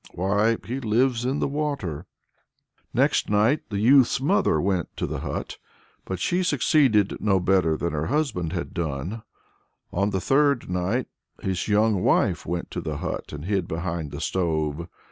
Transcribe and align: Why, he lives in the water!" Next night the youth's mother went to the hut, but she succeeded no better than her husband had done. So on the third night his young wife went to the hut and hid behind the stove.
Why, 0.15 0.57
he 0.65 0.79
lives 0.79 1.25
in 1.25 1.37
the 1.37 1.47
water!" 1.47 2.07
Next 2.91 3.29
night 3.29 3.69
the 3.69 3.77
youth's 3.77 4.19
mother 4.19 4.59
went 4.59 4.89
to 4.97 5.05
the 5.05 5.19
hut, 5.19 5.59
but 6.05 6.19
she 6.19 6.41
succeeded 6.41 7.17
no 7.19 7.39
better 7.39 7.77
than 7.77 7.93
her 7.93 8.07
husband 8.07 8.51
had 8.51 8.73
done. 8.73 9.21
So 9.91 9.97
on 9.97 10.09
the 10.09 10.19
third 10.19 10.67
night 10.67 11.05
his 11.43 11.67
young 11.67 12.01
wife 12.01 12.47
went 12.47 12.71
to 12.71 12.81
the 12.81 12.97
hut 12.97 13.31
and 13.31 13.45
hid 13.45 13.67
behind 13.67 14.09
the 14.09 14.21
stove. 14.21 14.87